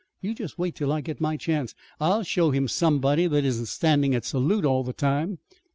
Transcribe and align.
You 0.19 0.33
just 0.33 0.57
wait 0.57 0.73
till 0.73 0.91
I 0.91 1.01
get 1.01 1.21
my 1.21 1.37
chance. 1.37 1.75
I'll 1.99 2.23
show 2.23 2.49
him 2.49 2.67
somebody 2.67 3.27
that 3.27 3.45
isn't 3.45 3.67
standing 3.67 4.15
at 4.15 4.25
salute 4.25 4.65
all 4.65 4.83
the 4.83 4.93
time." 4.93 5.37